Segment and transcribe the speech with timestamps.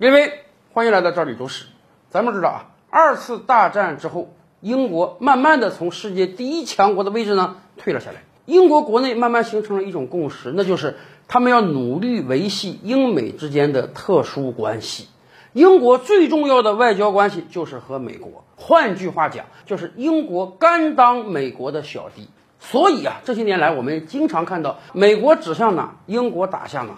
[0.00, 0.32] 各位，
[0.72, 1.66] 欢迎来到这里读史。
[2.08, 2.58] 咱们知道啊，
[2.88, 8.22] 二次大战之后，英国慢慢的从世界第一强国的位置呢退了下来。
[8.46, 10.96] 英国国内慢慢形成了一种共识，那就是
[11.28, 15.06] 他们要努力维系英美之间的特殊关系。
[15.52, 22.30] 英国最重要的外交关系就是和美国，换句话讲，就是英国甘当美国的小弟。
[22.58, 26.94] 所以啊，这些年来我们经常看到美国指向哪，英国打向哪。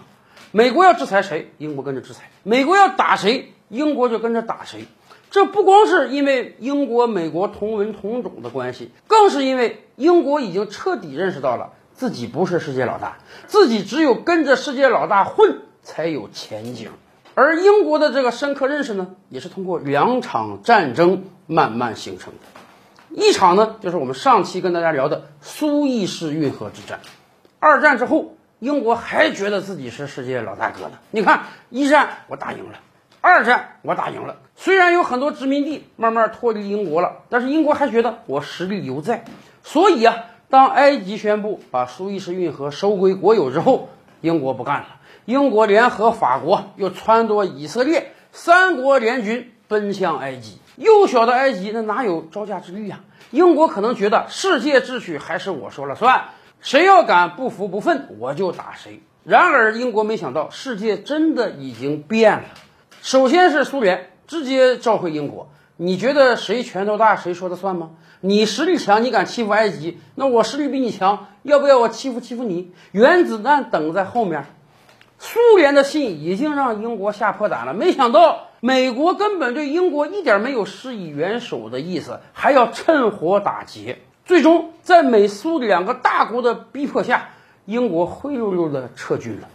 [0.52, 4.84] 美国要制裁谁，英国跟着制裁；美国要打谁，英国就跟着打谁。
[5.30, 16.90] 这不光是因为英国、美国同文同种的关系，更是因为英国已经彻底认识到了自己不是世界老大，自己只有跟着世界老大混才有前景。
[17.34, 23.18] 而英国的这个深刻认识呢，也是通过两场战争慢慢形成的。
[23.18, 27.00] 一场呢，就是我们上期跟大家聊的苏伊士运河之战。
[27.58, 28.34] 二战之后。
[28.62, 30.92] 英国还觉得自己是世界老大哥呢。
[31.10, 32.78] 你看，一战我打赢了，
[33.20, 34.36] 二战我打赢了。
[34.54, 39.24] 虽然有很多殖民地慢慢脱离英国了，但是英国还觉得我实力犹在。
[39.64, 40.14] 所以啊，
[40.48, 43.88] 当埃及宣布把苏伊士运河收归国有之后，
[44.20, 44.86] 英国不干了。
[45.24, 50.60] 英国联合法国，又撺掇以色列，三国联军奔向埃及。
[50.76, 53.00] 幼小的埃及那哪有招架之力啊？
[53.32, 56.26] 英国可能觉得世界秩序还是我说了算。
[56.62, 59.02] 谁要敢不服不忿，我就打谁。
[59.24, 62.44] 然而，英国没想到，世界真的已经变了。
[63.02, 67.90] 首先是苏联直接召回英国，你觉得谁拳头大谁说的算吗？
[68.20, 72.72] 你实力强，你敢欺负埃及，那我实力比你强，要不要我欺负欺负你？
[72.92, 74.46] 原子弹等在后面。
[75.18, 83.98] 苏联的信已经让英国吓破胆了，没想到美国根本对英国一点没有施以援手的意思，还要趁火打劫。
[84.32, 87.28] 最终，在美苏两个大国的逼迫下，
[87.66, 89.48] 英国灰溜溜的撤军了。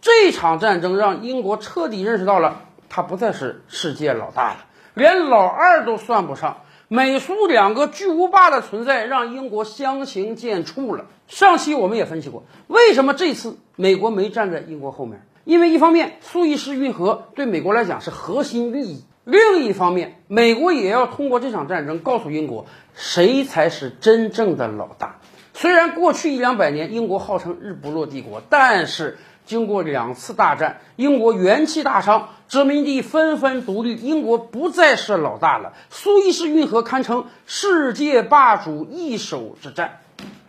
[0.00, 4.56] 这场战争让英国彻底认识到了，他不再是世界老大了，
[4.94, 6.62] 连老二都算不上。
[6.88, 11.04] 美苏两个巨无霸的存在，让英国相形见绌了。
[11.28, 15.20] 上期我们也分析过，为什么这次美国没站在英国后面？
[15.44, 19.04] 因为一方面，苏伊士运河对美国来讲是核心利益。
[19.24, 25.18] 另一方面，美国也要通过这场战争告诉英国，谁才是真正的老大。
[25.54, 35.72] 虽然过去一两百年英国号称日不落帝国，但是经过两次大战，英国元气大伤，殖民地纷纷独立，英国不再是老大了。
[35.90, 40.00] 苏伊士运河堪称世界霸主一手之战。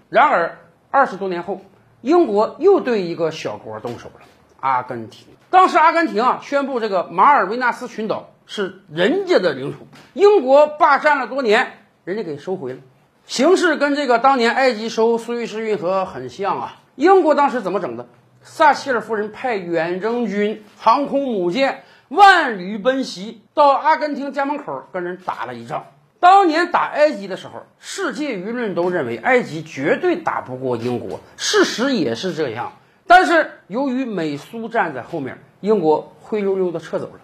[0.09, 0.57] 然而，
[0.91, 1.61] 二十多年后，
[2.01, 4.25] 英国又对一个小国动手了——
[4.65, 5.27] 阿根廷。
[5.49, 8.31] 当时，阿根廷啊宣布这个马尔维纳斯群岛。
[8.47, 12.79] 是人家的领土，英国霸占了多年，人家给收回了，
[13.25, 16.77] 形势跟这个当年埃及收苏伊士运河很像啊。
[16.93, 18.05] 英国当时怎么整的？
[18.43, 25.87] 撒切尔夫人派远征军、航空母舰万旅奔袭，到阿根廷家门口跟人打了一仗。
[26.19, 32.73] 当年打埃及的时候，世界舆论都认为埃及绝对打不过英国，事实也是这样。
[33.07, 37.19] 但是由于美苏站在后面，英国灰溜溜的撤走了。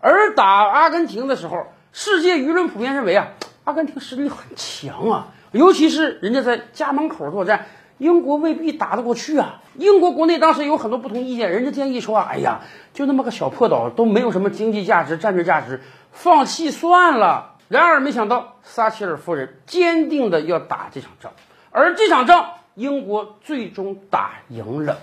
[0.00, 3.28] 而打阿根廷的时候，世界舆论普遍认为啊，
[3.64, 7.66] 阿根廷实力很强啊，尤其是人家在家门口作战，
[7.98, 9.60] 英国未必打得过去啊。
[9.76, 12.62] 英国国内当时有很多不同意见，人家建议说啊，哎呀，
[12.92, 15.80] 就那么个小破岛，都没有什么经济价值、战略价值，
[16.10, 17.56] 放弃算了。
[17.68, 21.32] 然而没想到，撒切尔夫人坚定的要打这场仗，
[21.70, 24.98] 而这场仗英国最终打赢了。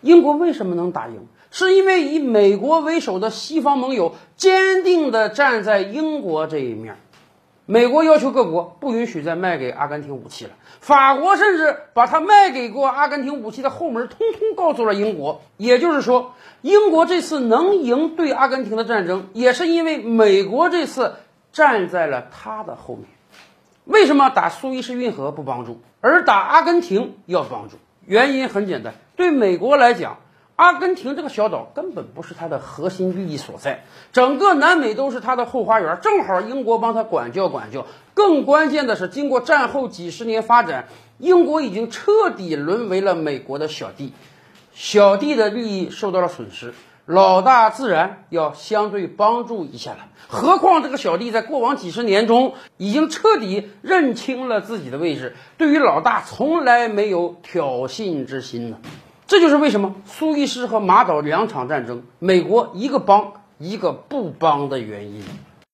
[0.00, 1.26] 英国为什么能打赢？
[1.50, 6.96] 是因为以美国为首的西方盟友坚定地站在英国这一面，
[7.64, 10.50] 美国要求各国不允许再卖给阿根廷武器了。
[10.80, 15.40] 法国甚至把他卖给过阿根廷武器的后门通通告诉了英国。
[15.56, 21.14] 也就是说，英国这次能赢对阿根廷的战争，也是因为美国这次
[21.52, 23.06] 站在了他的后面。
[23.84, 27.76] 为什么打苏伊士运河不帮助，而打阿根廷要帮助？
[28.06, 30.18] 原因很简单，对美国来讲。
[30.56, 37.86] 阿根廷这个小岛根本不是它的核心利益所在，整个南美都是它的后花园，正好英国帮它管教管教。
[38.14, 40.86] 更关键的是，经过战后几十年发展，
[41.18, 44.14] 英国已经彻底沦为了美国的小弟，
[44.72, 46.72] 小弟的利益受到了损失，
[47.06, 50.08] 老大自然要相对帮助一下了。
[50.28, 58.78] 何况这个小弟在过往几十年中已经彻底认清了自己的位置，对于老大从来没有挑衅之心呢。
[59.28, 65.22] 这就是为什么苏伊士和马岛两场战争，美国一个帮一个不帮的原因。